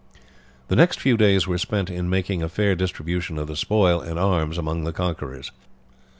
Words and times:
The 0.69 0.75
next 0.75 0.99
few 0.99 1.15
days 1.15 1.45
were 1.45 1.59
spent 1.59 1.91
in 1.91 2.09
making 2.09 2.41
a 2.41 2.49
fair 2.49 2.73
distribution 2.75 3.37
of 3.37 3.45
the 3.45 3.55
spoil 3.55 4.01
and 4.01 4.17
arms 4.17 4.57
among 4.57 4.83
the 4.83 4.93
conquerors. 4.93 5.51